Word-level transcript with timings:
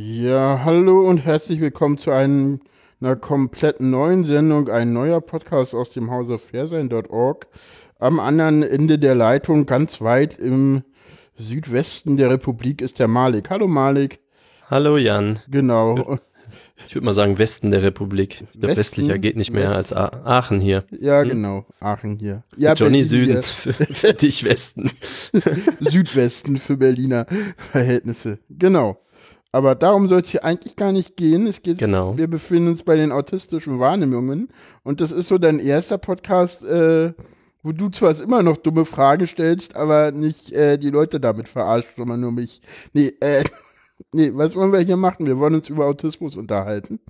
Ja, 0.00 0.60
hallo 0.64 1.00
und 1.00 1.18
herzlich 1.18 1.60
willkommen 1.60 1.98
zu 1.98 2.12
einem, 2.12 2.60
einer 3.00 3.16
komplett 3.16 3.80
neuen 3.80 4.22
Sendung, 4.22 4.68
ein 4.68 4.92
neuer 4.92 5.20
Podcast 5.20 5.74
aus 5.74 5.90
dem 5.90 6.08
Hause 6.12 6.38
Fairsein.org. 6.38 7.48
Am 7.98 8.20
anderen 8.20 8.62
Ende 8.62 9.00
der 9.00 9.16
Leitung, 9.16 9.66
ganz 9.66 10.00
weit 10.00 10.38
im 10.38 10.84
Südwesten 11.36 12.16
der 12.16 12.30
Republik, 12.30 12.80
ist 12.80 13.00
der 13.00 13.08
Malik. 13.08 13.50
Hallo 13.50 13.66
Malik. 13.66 14.20
Hallo 14.70 14.98
Jan. 14.98 15.40
Genau. 15.48 16.20
Ich 16.86 16.94
würde 16.94 17.04
mal 17.04 17.12
sagen 17.12 17.40
Westen 17.40 17.72
der 17.72 17.82
Republik. 17.82 18.44
Ich 18.52 18.60
glaube, 18.60 18.76
westlicher 18.76 19.18
geht 19.18 19.36
nicht 19.36 19.52
mehr 19.52 19.74
als 19.74 19.92
A 19.92 20.12
Aachen 20.24 20.60
hier. 20.60 20.84
Ja, 20.92 21.22
hm? 21.22 21.28
genau. 21.28 21.66
Aachen 21.80 22.20
hier. 22.20 22.44
Ja, 22.56 22.74
Johnny 22.74 23.02
Süden, 23.02 23.42
für, 23.42 23.72
für 23.72 24.14
dich 24.14 24.44
Westen. 24.44 24.92
Südwesten 25.80 26.58
für 26.58 26.76
Berliner 26.76 27.26
Verhältnisse. 27.56 28.38
Genau. 28.48 28.96
Aber 29.58 29.74
darum 29.74 30.06
soll 30.06 30.20
es 30.20 30.28
hier 30.28 30.44
eigentlich 30.44 30.76
gar 30.76 30.92
nicht 30.92 31.16
gehen. 31.16 31.48
Es 31.48 31.62
geht, 31.62 31.78
genau. 31.78 32.16
wir 32.16 32.28
befinden 32.28 32.68
uns 32.68 32.84
bei 32.84 32.94
den 32.94 33.10
autistischen 33.10 33.80
Wahrnehmungen. 33.80 34.50
Und 34.84 35.00
das 35.00 35.10
ist 35.10 35.26
so 35.26 35.36
dein 35.36 35.58
erster 35.58 35.98
Podcast, 35.98 36.62
äh, 36.62 37.12
wo 37.64 37.72
du 37.72 37.88
zwar 37.88 38.16
immer 38.20 38.44
noch 38.44 38.58
dumme 38.58 38.84
Fragen 38.84 39.26
stellst, 39.26 39.74
aber 39.74 40.12
nicht 40.12 40.52
äh, 40.52 40.78
die 40.78 40.90
Leute 40.90 41.18
damit 41.18 41.48
verarscht, 41.48 41.88
sondern 41.96 42.20
nur 42.20 42.30
mich. 42.30 42.62
Nee, 42.92 43.14
äh, 43.18 43.42
nee, 44.12 44.30
was 44.32 44.54
wollen 44.54 44.72
wir 44.72 44.78
hier 44.78 44.96
machen? 44.96 45.26
Wir 45.26 45.40
wollen 45.40 45.56
uns 45.56 45.68
über 45.68 45.86
Autismus 45.86 46.36
unterhalten. 46.36 47.00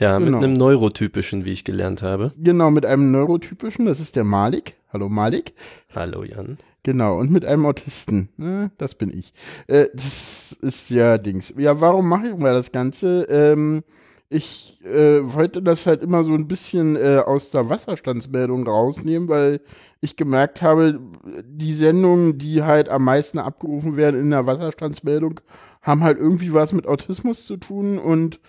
Ja, 0.00 0.18
genau. 0.18 0.38
mit 0.38 0.42
einem 0.42 0.54
neurotypischen, 0.54 1.44
wie 1.44 1.52
ich 1.52 1.62
gelernt 1.62 2.02
habe. 2.02 2.32
Genau, 2.36 2.72
mit 2.72 2.84
einem 2.84 3.12
neurotypischen, 3.12 3.86
das 3.86 4.00
ist 4.00 4.16
der 4.16 4.24
Malik. 4.24 4.74
Hallo 4.92 5.08
Malik. 5.08 5.52
Hallo 5.94 6.24
Jan. 6.24 6.58
Genau, 6.84 7.18
und 7.20 7.30
mit 7.30 7.44
einem 7.44 7.64
Autisten. 7.66 8.28
Ne, 8.36 8.72
das 8.78 8.94
bin 8.94 9.16
ich. 9.16 9.32
Äh, 9.68 9.86
das 9.94 10.56
ist 10.60 10.90
ja 10.90 11.16
Dings. 11.18 11.54
Ja, 11.56 11.80
warum 11.80 12.08
mache 12.08 12.28
ich 12.28 12.36
mal 12.36 12.54
das 12.54 12.72
Ganze? 12.72 13.22
Ähm, 13.28 13.84
ich 14.28 14.84
äh, 14.84 15.20
wollte 15.32 15.62
das 15.62 15.86
halt 15.86 16.02
immer 16.02 16.24
so 16.24 16.34
ein 16.34 16.48
bisschen 16.48 16.96
äh, 16.96 17.18
aus 17.24 17.50
der 17.50 17.68
Wasserstandsmeldung 17.68 18.66
rausnehmen, 18.66 19.28
weil 19.28 19.60
ich 20.00 20.16
gemerkt 20.16 20.62
habe, 20.62 20.98
die 21.44 21.74
Sendungen, 21.74 22.38
die 22.38 22.62
halt 22.62 22.88
am 22.88 23.04
meisten 23.04 23.38
abgerufen 23.38 23.96
werden 23.96 24.20
in 24.20 24.30
der 24.30 24.46
Wasserstandsmeldung, 24.46 25.40
haben 25.82 26.02
halt 26.02 26.18
irgendwie 26.18 26.52
was 26.54 26.72
mit 26.72 26.86
Autismus 26.86 27.46
zu 27.46 27.58
tun 27.58 27.98
und 27.98 28.40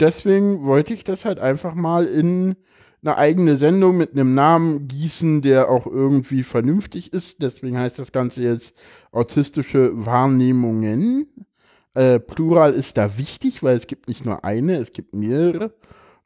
deswegen 0.00 0.64
wollte 0.64 0.94
ich 0.94 1.04
das 1.04 1.24
halt 1.24 1.38
einfach 1.38 1.74
mal 1.74 2.06
in 2.06 2.56
eine 3.06 3.16
eigene 3.16 3.56
Sendung 3.56 3.96
mit 3.96 4.12
einem 4.12 4.34
Namen 4.34 4.88
gießen, 4.88 5.42
der 5.42 5.70
auch 5.70 5.86
irgendwie 5.86 6.42
vernünftig 6.42 7.12
ist. 7.12 7.40
Deswegen 7.40 7.78
heißt 7.78 7.98
das 7.98 8.12
Ganze 8.12 8.42
jetzt 8.42 8.74
autistische 9.12 9.92
Wahrnehmungen. 9.94 11.28
Äh, 11.94 12.18
Plural 12.18 12.72
ist 12.72 12.96
da 12.96 13.16
wichtig, 13.16 13.62
weil 13.62 13.76
es 13.76 13.86
gibt 13.86 14.08
nicht 14.08 14.24
nur 14.24 14.44
eine, 14.44 14.76
es 14.76 14.90
gibt 14.90 15.14
mehrere. 15.14 15.72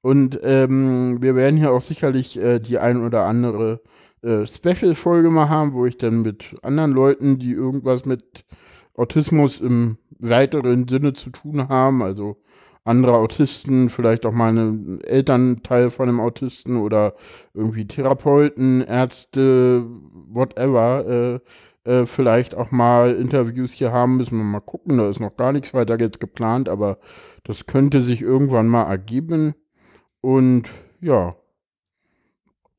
Und 0.01 0.41
ähm, 0.43 1.19
wir 1.21 1.35
werden 1.37 1.59
hier 1.59 1.73
auch 1.73 1.83
sicherlich 1.83 2.39
äh, 2.39 2.59
die 2.59 2.79
ein 2.79 3.05
oder 3.05 3.27
andere 3.27 3.83
äh, 4.23 4.47
Special-Folge 4.47 5.31
mal 5.31 5.49
haben, 5.51 5.75
wo 5.75 5.85
ich 5.85 5.99
dann 5.99 6.23
mit 6.23 6.57
anderen 6.63 6.93
Leuten, 6.93 7.39
die 7.39 7.53
irgendwas 7.53 8.07
mit 8.07 8.45
Autismus 8.95 9.61
im 9.61 9.99
weiteren 10.19 10.89
Sinne 10.89 11.13
zu 11.13 11.31
tun 11.31 11.69
haben, 11.69 12.03
also 12.03 12.37
andere 12.91 13.15
Autisten, 13.15 13.89
vielleicht 13.89 14.27
auch 14.27 14.33
mal 14.33 14.53
ein 14.53 15.01
Elternteil 15.03 15.91
von 15.91 16.09
einem 16.09 16.21
Autisten 16.21 16.77
oder 16.77 17.15
irgendwie 17.55 17.87
Therapeuten, 17.87 18.83
Ärzte, 18.83 19.85
whatever, 20.29 21.41
äh, 21.87 21.91
äh, 21.91 22.07
vielleicht 22.07 22.55
auch 22.55 22.71
mal 22.71 23.15
Interviews 23.15 23.73
hier 23.73 23.93
haben, 23.93 24.17
müssen 24.17 24.37
wir 24.37 24.45
mal 24.45 24.61
gucken. 24.61 24.99
Da 24.99 25.09
ist 25.09 25.21
noch 25.21 25.37
gar 25.37 25.53
nichts 25.53 25.73
weiter 25.73 25.99
jetzt 25.99 26.21
geplant, 26.21 26.69
aber 26.69 26.99
das 27.45 27.67
könnte 27.67 28.01
sich 28.03 28.23
irgendwann 28.23 28.69
mal 28.69 28.85
ergeben. 28.85 29.55
Und 30.21 30.69
ja, 31.01 31.37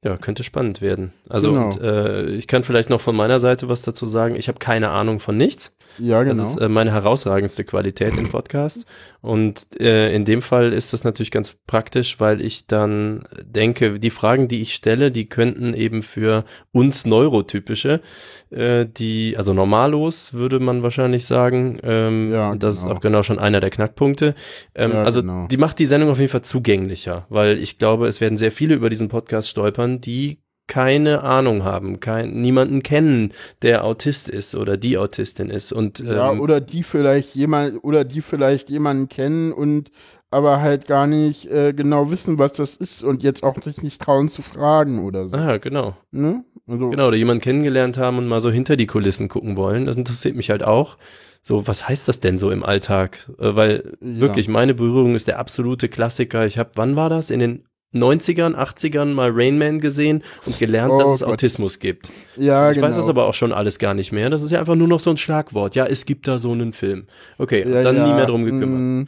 ja, 0.03 0.17
könnte 0.17 0.43
spannend 0.43 0.81
werden. 0.81 1.13
Also 1.29 1.51
genau. 1.51 1.65
und, 1.65 1.81
äh, 1.81 2.29
ich 2.31 2.47
kann 2.47 2.63
vielleicht 2.63 2.89
noch 2.89 3.01
von 3.01 3.15
meiner 3.15 3.39
Seite 3.39 3.69
was 3.69 3.83
dazu 3.83 4.07
sagen. 4.07 4.35
Ich 4.35 4.47
habe 4.47 4.57
keine 4.57 4.89
Ahnung 4.89 5.19
von 5.19 5.37
nichts. 5.37 5.75
Ja, 5.99 6.23
genau. 6.23 6.41
Das 6.41 6.51
ist 6.51 6.57
äh, 6.57 6.69
meine 6.69 6.91
herausragendste 6.91 7.63
Qualität 7.63 8.17
im 8.17 8.29
Podcast. 8.29 8.85
Und 9.21 9.79
äh, 9.79 10.11
in 10.13 10.25
dem 10.25 10.41
Fall 10.41 10.73
ist 10.73 10.93
das 10.93 11.03
natürlich 11.03 11.29
ganz 11.29 11.55
praktisch, 11.67 12.19
weil 12.19 12.41
ich 12.41 12.65
dann 12.65 13.23
denke, 13.43 13.99
die 13.99 14.09
Fragen, 14.09 14.47
die 14.47 14.61
ich 14.61 14.73
stelle, 14.73 15.11
die 15.11 15.27
könnten 15.27 15.75
eben 15.75 16.01
für 16.01 16.43
uns 16.71 17.05
Neurotypische, 17.05 18.01
äh, 18.49 18.87
die, 18.87 19.35
also 19.37 19.53
normallos 19.53 20.33
würde 20.33 20.59
man 20.59 20.81
wahrscheinlich 20.81 21.25
sagen. 21.25 21.79
Ähm, 21.83 22.31
ja, 22.31 22.55
das 22.55 22.77
ist 22.77 22.83
genau. 22.83 22.95
auch 22.95 23.01
genau 23.01 23.23
schon 23.23 23.37
einer 23.37 23.59
der 23.59 23.69
Knackpunkte. 23.69 24.33
Ähm, 24.73 24.91
ja, 24.91 25.03
also 25.03 25.21
genau. 25.21 25.47
die 25.47 25.57
macht 25.57 25.77
die 25.77 25.85
Sendung 25.85 26.09
auf 26.09 26.19
jeden 26.19 26.31
Fall 26.31 26.41
zugänglicher, 26.41 27.27
weil 27.29 27.59
ich 27.59 27.77
glaube, 27.77 28.07
es 28.07 28.21
werden 28.21 28.37
sehr 28.37 28.51
viele 28.51 28.73
über 28.73 28.89
diesen 28.89 29.09
Podcast 29.09 29.49
stolpern, 29.49 29.90
die 29.99 30.41
keine 30.67 31.23
Ahnung 31.23 31.65
haben, 31.65 31.99
kein, 31.99 32.39
niemanden 32.39 32.81
kennen, 32.81 33.33
der 33.61 33.83
Autist 33.83 34.29
ist 34.29 34.55
oder 34.55 34.77
die 34.77 34.97
Autistin 34.97 35.49
ist 35.49 35.73
und 35.73 35.99
ähm, 35.99 36.07
ja 36.07 36.31
oder 36.31 36.61
die 36.61 36.83
vielleicht 36.83 37.35
jemand 37.35 37.83
oder 37.83 38.05
die 38.05 38.21
vielleicht 38.21 38.69
jemanden 38.69 39.09
kennen 39.09 39.51
und 39.51 39.91
aber 40.29 40.61
halt 40.61 40.87
gar 40.87 41.07
nicht 41.07 41.45
äh, 41.51 41.73
genau 41.73 42.09
wissen, 42.09 42.39
was 42.39 42.53
das 42.53 42.77
ist 42.77 43.03
und 43.03 43.21
jetzt 43.21 43.43
auch 43.43 43.61
sich 43.61 43.83
nicht 43.83 44.01
trauen 44.01 44.29
zu 44.29 44.41
fragen 44.41 45.03
oder 45.03 45.27
so. 45.27 45.35
Ah, 45.35 45.57
genau. 45.57 45.97
Ne? 46.11 46.45
Also, 46.67 46.89
genau, 46.89 47.09
oder 47.09 47.17
jemanden 47.17 47.41
kennengelernt 47.41 47.97
haben 47.97 48.17
und 48.17 48.29
mal 48.29 48.39
so 48.39 48.49
hinter 48.49 48.77
die 48.77 48.87
Kulissen 48.87 49.27
gucken 49.27 49.57
wollen. 49.57 49.85
Das 49.85 49.97
interessiert 49.97 50.37
mich 50.37 50.49
halt 50.49 50.63
auch. 50.63 50.97
So, 51.41 51.67
was 51.67 51.89
heißt 51.89 52.07
das 52.07 52.21
denn 52.21 52.37
so 52.37 52.49
im 52.49 52.63
Alltag? 52.63 53.29
Äh, 53.39 53.55
weil 53.57 53.97
ja. 53.99 54.21
wirklich, 54.21 54.47
meine 54.47 54.73
Berührung 54.73 55.15
ist 55.15 55.27
der 55.27 55.37
absolute 55.37 55.89
Klassiker. 55.89 56.45
Ich 56.45 56.57
habe, 56.57 56.71
wann 56.75 56.95
war 56.95 57.09
das? 57.09 57.29
In 57.29 57.39
den 57.41 57.65
90ern, 57.93 58.55
80ern 58.55 59.13
mal 59.13 59.31
Rain 59.33 59.57
Man 59.57 59.79
gesehen 59.79 60.23
und 60.45 60.57
gelernt, 60.59 60.91
oh, 60.93 60.99
dass 60.99 61.11
es 61.11 61.19
Gott. 61.21 61.33
Autismus 61.33 61.79
gibt. 61.79 62.09
Ja, 62.37 62.69
ich 62.69 62.75
genau. 62.75 62.87
weiß 62.87 62.95
das 62.95 63.09
aber 63.09 63.25
auch 63.25 63.33
schon 63.33 63.51
alles 63.51 63.79
gar 63.79 63.93
nicht 63.93 64.11
mehr. 64.11 64.29
Das 64.29 64.41
ist 64.41 64.51
ja 64.51 64.59
einfach 64.59 64.75
nur 64.75 64.87
noch 64.87 64.99
so 64.99 65.09
ein 65.09 65.17
Schlagwort. 65.17 65.75
Ja, 65.75 65.85
es 65.85 66.05
gibt 66.05 66.27
da 66.27 66.37
so 66.37 66.51
einen 66.51 66.73
Film. 66.73 67.05
Okay, 67.37 67.67
ja, 67.67 67.83
dann 67.83 67.97
ja, 67.97 68.07
nie 68.07 68.13
mehr 68.13 68.25
drum 68.25 68.45
gekümmert. 68.45 68.69
Mm, 68.69 69.03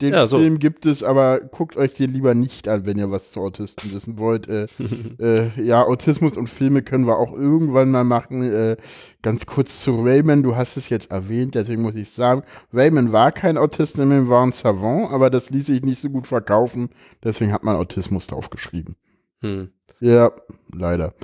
den 0.00 0.12
ja, 0.12 0.26
so. 0.26 0.38
Film 0.38 0.58
gibt 0.58 0.86
es, 0.86 1.02
aber 1.02 1.40
guckt 1.40 1.76
euch 1.76 1.94
den 1.94 2.12
lieber 2.12 2.34
nicht 2.34 2.68
an, 2.68 2.86
wenn 2.86 2.98
ihr 2.98 3.10
was 3.10 3.30
zu 3.30 3.40
Autisten 3.40 3.92
wissen 3.92 4.18
wollt. 4.18 4.48
Äh, 4.48 4.66
äh, 5.20 5.62
ja, 5.62 5.82
Autismus 5.82 6.36
und 6.36 6.48
Filme 6.48 6.82
können 6.82 7.06
wir 7.06 7.18
auch 7.18 7.32
irgendwann 7.32 7.90
mal 7.90 8.04
machen. 8.04 8.42
Äh, 8.52 8.76
ganz 9.22 9.46
kurz 9.46 9.82
zu 9.82 10.02
Raymond, 10.02 10.44
du 10.44 10.56
hast 10.56 10.76
es 10.76 10.88
jetzt 10.88 11.10
erwähnt, 11.10 11.54
deswegen 11.54 11.82
muss 11.82 11.94
ich 11.94 12.10
sagen, 12.10 12.42
Raymond 12.72 13.12
war 13.12 13.32
kein 13.32 13.56
Autist, 13.56 13.98
nämlich 13.98 14.28
war 14.28 14.44
ein 14.44 14.52
Savant, 14.52 15.12
aber 15.12 15.30
das 15.30 15.50
ließ 15.50 15.66
sich 15.66 15.82
nicht 15.82 16.02
so 16.02 16.10
gut 16.10 16.26
verkaufen, 16.26 16.90
deswegen 17.22 17.52
hat 17.52 17.62
man 17.62 17.76
Autismus 17.76 18.26
draufgeschrieben. 18.26 18.96
Hm. 19.40 19.70
Ja, 20.00 20.32
leider. 20.74 21.14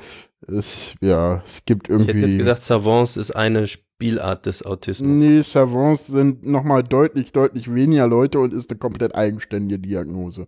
Es, 0.46 0.94
ja, 1.00 1.42
es 1.46 1.64
gibt 1.64 1.88
irgendwie. 1.88 2.10
Ich 2.10 2.16
hätte 2.16 2.26
jetzt 2.26 2.38
gedacht, 2.38 2.62
Savants 2.62 3.16
ist 3.16 3.34
eine 3.34 3.66
Spielart 3.98 4.46
des 4.46 4.64
Autismus. 4.64 5.20
Nee, 5.20 5.42
Savants 5.42 6.06
sind 6.06 6.46
nochmal 6.46 6.84
deutlich, 6.84 7.32
deutlich 7.32 7.74
weniger 7.74 8.06
Leute 8.06 8.38
und 8.38 8.54
ist 8.54 8.70
eine 8.70 8.78
komplett 8.78 9.16
eigenständige 9.16 9.80
Diagnose. 9.80 10.46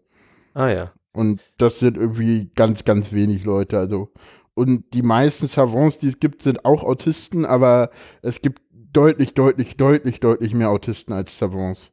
Ah 0.55 0.69
ja. 0.69 0.93
Und 1.13 1.43
das 1.59 1.81
sind 1.81 1.97
irgendwie 1.97 2.53
ganz, 2.55 2.85
ganz 2.85 3.13
wenig 3.13 3.45
Leute. 3.45 3.77
Also, 3.77 4.13
und 4.55 4.85
die 4.95 5.03
meisten 5.03 5.49
Savants, 5.49 5.99
die 5.99 6.07
es 6.07 6.21
gibt, 6.21 6.43
sind 6.43 6.65
auch 6.65 6.85
Autisten, 6.85 7.45
aber 7.45 7.91
es 8.23 8.41
gibt 8.41 8.63
deutlich, 8.93 9.35
deutlich, 9.35 9.77
deutlich, 9.77 10.21
deutlich 10.21 10.55
mehr 10.55 10.71
Autisten 10.71 11.13
als 11.13 11.37
Savants. 11.37 11.91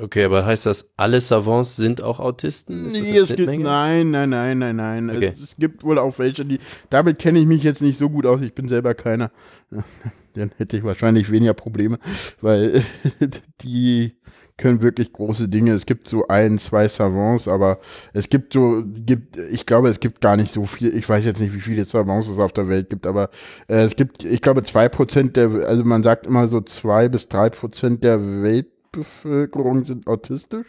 Okay, 0.00 0.24
aber 0.24 0.46
heißt 0.46 0.66
das, 0.66 0.90
alle 0.96 1.20
Savants 1.20 1.76
sind 1.76 2.02
auch 2.02 2.20
Autisten? 2.20 2.90
nee, 2.92 3.16
es 3.16 3.28
gibt, 3.28 3.48
nein, 3.48 4.10
nein, 4.10 4.30
nein, 4.30 4.58
nein, 4.58 4.76
nein. 4.76 5.10
Okay. 5.10 5.32
Es, 5.34 5.40
es, 5.42 5.56
gibt 5.56 5.82
wohl 5.82 5.98
auch 5.98 6.18
welche, 6.18 6.44
die, 6.44 6.58
damit 6.90 7.18
kenne 7.18 7.38
ich 7.38 7.46
mich 7.46 7.62
jetzt 7.62 7.82
nicht 7.82 7.98
so 7.98 8.08
gut 8.08 8.26
aus, 8.26 8.40
ich 8.40 8.54
bin 8.54 8.68
selber 8.68 8.94
keiner. 8.94 9.30
Dann 10.34 10.52
hätte 10.56 10.76
ich 10.76 10.84
wahrscheinlich 10.84 11.30
weniger 11.30 11.54
Probleme, 11.54 11.98
weil 12.40 12.84
die 13.62 14.14
können 14.56 14.82
wirklich 14.82 15.12
große 15.12 15.48
Dinge. 15.48 15.72
Es 15.72 15.86
gibt 15.86 16.08
so 16.08 16.28
ein, 16.28 16.58
zwei 16.58 16.88
Savants, 16.88 17.48
aber 17.48 17.78
es 18.12 18.28
gibt 18.28 18.52
so, 18.52 18.82
gibt, 18.84 19.36
ich 19.36 19.66
glaube, 19.66 19.88
es 19.88 20.00
gibt 20.00 20.20
gar 20.20 20.36
nicht 20.36 20.52
so 20.52 20.64
viel, 20.64 20.94
ich 20.94 21.08
weiß 21.08 21.24
jetzt 21.24 21.40
nicht, 21.40 21.54
wie 21.54 21.60
viele 21.60 21.84
Savants 21.84 22.28
es 22.28 22.38
auf 22.38 22.52
der 22.52 22.68
Welt 22.68 22.90
gibt, 22.90 23.06
aber 23.06 23.30
äh, 23.68 23.84
es 23.84 23.96
gibt, 23.96 24.24
ich 24.24 24.42
glaube, 24.42 24.62
zwei 24.64 24.88
Prozent 24.88 25.36
der, 25.36 25.50
also 25.66 25.84
man 25.84 26.02
sagt 26.02 26.26
immer 26.26 26.48
so 26.48 26.60
zwei 26.60 27.08
bis 27.08 27.28
drei 27.28 27.50
Prozent 27.50 28.04
der 28.04 28.42
Welt 28.42 28.66
Bevölkerung 28.92 29.84
sind 29.84 30.06
autistisch, 30.06 30.66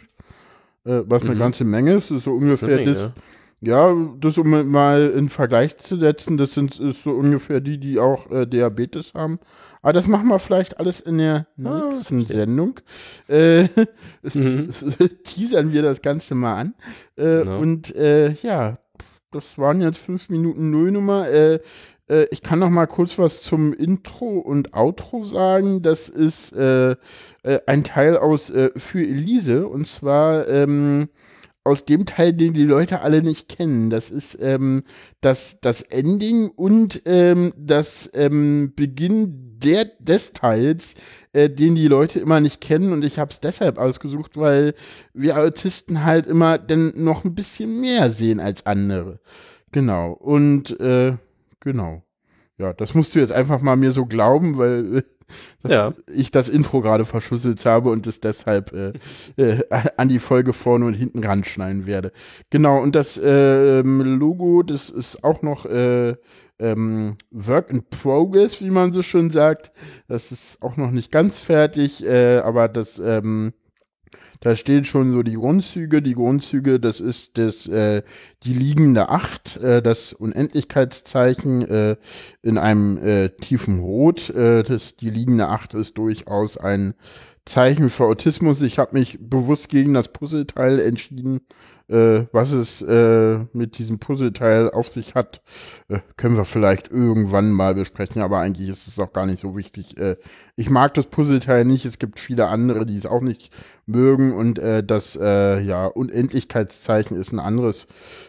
äh, 0.84 1.02
was 1.06 1.22
mhm. 1.24 1.30
eine 1.30 1.38
ganze 1.38 1.64
Menge 1.64 1.94
ist. 1.94 2.10
Das 2.10 2.18
ist 2.18 2.24
so 2.24 2.32
ungefähr 2.32 2.76
Menge, 2.76 2.94
das. 2.94 3.12
Ja, 3.62 3.94
das 4.18 4.38
um 4.38 4.70
mal 4.70 5.10
in 5.10 5.28
Vergleich 5.28 5.76
zu 5.76 5.96
setzen, 5.96 6.38
das 6.38 6.54
sind 6.54 6.80
ist 6.80 7.02
so 7.02 7.10
ungefähr 7.10 7.60
die, 7.60 7.76
die 7.76 7.98
auch 7.98 8.30
äh, 8.30 8.46
Diabetes 8.46 9.12
haben. 9.12 9.38
Aber 9.82 9.92
das 9.92 10.06
machen 10.06 10.28
wir 10.28 10.38
vielleicht 10.38 10.80
alles 10.80 11.00
in 11.00 11.18
der 11.18 11.46
ah, 11.64 11.90
nächsten 11.90 12.22
okay. 12.22 12.32
Sendung. 12.34 12.80
Äh, 13.28 13.64
mhm. 14.34 14.70
teasern 15.24 15.72
wir 15.72 15.82
das 15.82 16.00
Ganze 16.00 16.34
mal 16.34 16.54
an. 16.54 16.74
Äh, 17.16 17.40
genau. 17.40 17.58
Und 17.58 17.94
äh, 17.94 18.32
ja, 18.42 18.78
das 19.30 19.58
waren 19.58 19.82
jetzt 19.82 19.98
fünf 19.98 20.30
Minuten 20.30 20.70
Nullnummer. 20.70 21.28
Äh, 21.28 21.60
äh, 22.10 22.26
ich 22.30 22.42
kann 22.42 22.58
noch 22.58 22.70
mal 22.70 22.86
kurz 22.86 23.18
was 23.18 23.40
zum 23.40 23.72
Intro 23.72 24.38
und 24.38 24.74
Outro 24.74 25.22
sagen. 25.22 25.82
Das 25.82 26.08
ist 26.08 26.52
äh, 26.52 26.92
äh, 26.92 26.96
ein 27.66 27.84
Teil 27.84 28.16
aus 28.16 28.50
äh, 28.50 28.70
Für 28.76 29.00
Elise 29.00 29.66
und 29.66 29.86
zwar 29.86 30.48
ähm, 30.48 31.08
aus 31.62 31.84
dem 31.84 32.06
Teil, 32.06 32.32
den 32.32 32.54
die 32.54 32.64
Leute 32.64 33.00
alle 33.00 33.22
nicht 33.22 33.48
kennen. 33.48 33.90
Das 33.90 34.10
ist 34.10 34.38
ähm, 34.40 34.82
das, 35.20 35.58
das 35.60 35.82
Ending 35.82 36.48
und 36.48 37.02
ähm, 37.04 37.52
das 37.56 38.10
ähm, 38.14 38.72
Beginn 38.74 39.58
der, 39.58 39.84
des 39.98 40.32
Teils, 40.32 40.94
äh, 41.32 41.50
den 41.50 41.74
die 41.74 41.86
Leute 41.86 42.18
immer 42.18 42.40
nicht 42.40 42.60
kennen. 42.62 42.92
Und 42.92 43.04
ich 43.04 43.18
habe 43.18 43.30
es 43.30 43.40
deshalb 43.40 43.78
ausgesucht, 43.78 44.38
weil 44.38 44.74
wir 45.12 45.38
Autisten 45.38 46.04
halt 46.04 46.26
immer 46.26 46.56
dann 46.56 46.92
noch 46.96 47.24
ein 47.24 47.34
bisschen 47.34 47.80
mehr 47.80 48.10
sehen 48.10 48.40
als 48.40 48.64
andere. 48.64 49.20
Genau. 49.70 50.12
Und 50.12 50.80
äh, 50.80 51.16
genau. 51.60 52.02
Ja, 52.58 52.72
das 52.74 52.94
musst 52.94 53.14
du 53.14 53.20
jetzt 53.20 53.32
einfach 53.32 53.60
mal 53.62 53.76
mir 53.76 53.90
so 53.92 54.04
glauben, 54.04 54.58
weil 54.58 54.98
äh, 54.98 55.02
Ja. 55.72 55.94
ich 56.12 56.30
das 56.30 56.48
Intro 56.48 56.80
gerade 56.82 57.04
verschlüsselt 57.06 57.64
habe 57.64 57.90
und 57.90 58.06
es 58.06 58.20
deshalb 58.20 58.72
äh, 58.72 58.92
äh, 59.36 59.62
an 59.96 60.08
die 60.08 60.18
Folge 60.18 60.52
vorne 60.52 60.84
und 60.86 60.94
hinten 60.94 61.24
ranschneiden 61.24 61.86
werde. 61.86 62.12
Genau, 62.50 62.82
und 62.82 62.94
das 62.94 63.18
ähm, 63.22 64.00
Logo, 64.18 64.62
das 64.62 64.90
ist 64.90 65.24
auch 65.24 65.40
noch 65.40 65.64
äh, 65.66 66.16
ähm, 66.58 67.16
Work 67.30 67.70
in 67.70 67.84
Progress, 67.88 68.60
wie 68.60 68.70
man 68.70 68.92
so 68.92 69.00
schön 69.02 69.30
sagt. 69.30 69.72
Das 70.08 70.30
ist 70.30 70.60
auch 70.62 70.76
noch 70.76 70.90
nicht 70.90 71.10
ganz 71.10 71.38
fertig, 71.38 72.04
äh, 72.04 72.38
aber 72.38 72.68
das 72.68 72.98
ähm, 72.98 73.54
da 74.40 74.56
stehen 74.56 74.84
schon 74.84 75.12
so 75.12 75.22
die 75.22 75.34
Grundzüge. 75.34 76.02
Die 76.02 76.14
Grundzüge, 76.14 76.80
das 76.80 77.00
ist 77.00 77.38
das, 77.38 77.66
äh, 77.66 78.02
die 78.42 78.54
liegende 78.54 79.08
Acht, 79.08 79.56
äh, 79.58 79.82
das 79.82 80.12
Unendlichkeitszeichen 80.12 81.62
äh, 81.68 81.96
in 82.42 82.58
einem 82.58 82.98
äh, 82.98 83.28
tiefen 83.30 83.80
Rot. 83.80 84.30
Äh, 84.30 84.62
das, 84.62 84.96
die 84.96 85.10
liegende 85.10 85.48
Acht 85.48 85.74
ist 85.74 85.98
durchaus 85.98 86.56
ein 86.56 86.94
Zeichen 87.44 87.90
für 87.90 88.04
Autismus. 88.04 88.62
Ich 88.62 88.78
habe 88.78 88.96
mich 88.96 89.18
bewusst 89.20 89.68
gegen 89.68 89.94
das 89.94 90.08
Puzzleteil 90.08 90.78
entschieden. 90.78 91.40
Äh, 91.88 92.26
was 92.30 92.52
es 92.52 92.82
äh, 92.82 93.40
mit 93.52 93.76
diesem 93.78 93.98
Puzzleteil 93.98 94.70
auf 94.70 94.88
sich 94.88 95.16
hat, 95.16 95.42
äh, 95.88 95.98
können 96.16 96.36
wir 96.36 96.44
vielleicht 96.44 96.88
irgendwann 96.88 97.50
mal 97.50 97.74
besprechen, 97.74 98.22
aber 98.22 98.38
eigentlich 98.38 98.68
ist 98.68 98.86
es 98.86 99.00
auch 99.00 99.12
gar 99.12 99.26
nicht 99.26 99.40
so 99.40 99.56
wichtig. 99.56 99.98
Äh, 99.98 100.16
ich 100.54 100.70
mag 100.70 100.94
das 100.94 101.06
Puzzleteil 101.06 101.64
nicht, 101.64 101.84
es 101.86 101.98
gibt 101.98 102.20
viele 102.20 102.46
andere, 102.46 102.86
die 102.86 102.96
es 102.96 103.06
auch 103.06 103.22
nicht 103.22 103.50
mögen 103.90 104.32
und 104.32 104.58
äh, 104.58 104.82
das 104.84 105.16
äh, 105.20 105.60
ja, 105.60 105.86
Unendlichkeitszeichen 105.86 107.20
ist 107.20 107.32
ein 107.32 107.38
anderes 107.38 107.86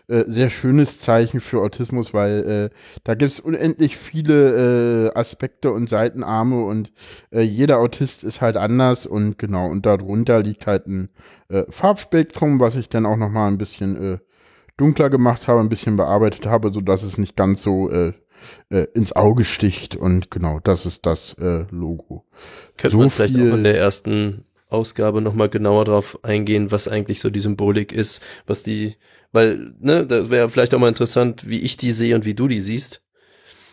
äh, 0.07 0.23
sehr 0.27 0.49
schönes 0.49 0.99
Zeichen 0.99 1.41
für 1.41 1.61
Autismus, 1.61 2.13
weil 2.13 2.69
äh, 2.73 2.75
da 3.03 3.15
gibt 3.15 3.31
es 3.31 3.39
unendlich 3.39 3.97
viele 3.97 5.07
äh, 5.09 5.17
Aspekte 5.17 5.71
und 5.71 5.89
Seitenarme 5.89 6.63
und 6.65 6.91
äh, 7.31 7.41
jeder 7.41 7.79
Autist 7.79 8.23
ist 8.23 8.41
halt 8.41 8.57
anders 8.57 9.05
und 9.05 9.37
genau, 9.37 9.67
und 9.69 9.85
darunter 9.85 10.41
liegt 10.43 10.67
halt 10.67 10.87
ein 10.87 11.09
Farbspektrum, 11.69 12.59
was 12.61 12.77
ich 12.77 12.87
dann 12.87 13.05
auch 13.05 13.17
nochmal 13.17 13.49
ein 13.51 13.57
bisschen 13.57 14.19
dunkler 14.77 15.09
gemacht 15.09 15.49
habe, 15.49 15.59
ein 15.59 15.67
bisschen 15.67 15.97
bearbeitet 15.97 16.45
habe, 16.45 16.71
sodass 16.73 17.03
es 17.03 17.17
nicht 17.17 17.35
ganz 17.35 17.61
so 17.61 17.89
ins 18.93 19.13
Auge 19.13 19.43
sticht 19.43 19.97
und 19.97 20.31
genau, 20.31 20.59
das 20.63 20.85
ist 20.85 21.05
das 21.05 21.35
Logo. 21.71 22.23
Könnte 22.77 22.95
So 22.95 23.01
man 23.01 23.09
vielleicht 23.09 23.35
viel- 23.35 23.51
auch 23.51 23.55
in 23.57 23.65
der 23.65 23.77
ersten 23.77 24.45
Ausgabe 24.71 25.21
nochmal 25.21 25.50
genauer 25.50 25.85
drauf 25.85 26.18
eingehen, 26.23 26.71
was 26.71 26.88
eigentlich 26.88 27.19
so 27.19 27.29
die 27.29 27.39
Symbolik 27.39 27.91
ist, 27.91 28.21
was 28.47 28.63
die, 28.63 28.95
weil, 29.31 29.73
ne, 29.79 30.06
das 30.06 30.29
wäre 30.29 30.50
vielleicht 30.50 30.73
auch 30.73 30.79
mal 30.79 30.88
interessant, 30.88 31.47
wie 31.47 31.59
ich 31.59 31.77
die 31.77 31.91
sehe 31.91 32.15
und 32.15 32.25
wie 32.25 32.33
du 32.33 32.47
die 32.47 32.62
siehst. 32.62 33.03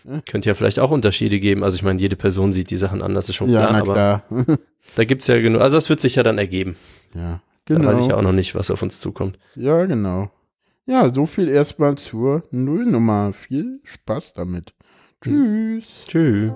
Ja. 0.05 0.21
Könnte 0.31 0.49
ja 0.49 0.55
vielleicht 0.55 0.79
auch 0.79 0.91
Unterschiede 0.91 1.39
geben. 1.41 1.65
Also 1.65 1.77
ich 1.77 1.83
meine, 1.83 2.01
jede 2.01 2.17
Person 2.17 2.53
sieht 2.53 2.71
die 2.71 2.77
Sachen 2.77 3.03
anders, 3.03 3.29
ist 3.29 3.35
schon 3.37 3.51
Ja, 3.51 3.67
klar, 3.67 3.73
na 3.73 3.79
aber 3.81 3.93
klar. 3.93 4.59
da 4.97 5.05
gibt's 5.05 5.27
ja 5.27 5.39
genug. 5.41 5.61
Also 5.61 5.77
das 5.77 5.89
wird 5.89 6.01
sich 6.01 6.15
ja 6.17 6.23
dann 6.23 6.39
ergeben. 6.39 6.77
ja, 7.15 7.41
Da 7.67 7.75
genau. 7.75 7.89
weiß 7.89 8.01
ich 8.01 8.07
ja 8.07 8.17
auch 8.17 8.23
noch 8.23 8.33
nicht, 8.33 8.55
was 8.55 8.71
auf 8.71 8.83
uns 8.83 9.01
zukommt. 9.01 9.39
Ja, 9.55 9.85
genau. 9.87 10.31
Ja, 10.87 11.13
so 11.13 11.27
viel 11.27 11.49
erstmal 11.49 11.97
zur 11.97 12.43
Nullnummer. 12.51 13.33
Viel 13.35 13.81
Spaß 13.85 14.33
damit. 14.33 14.73
Tschüss. 15.23 15.85
Tschüss. 16.09 16.53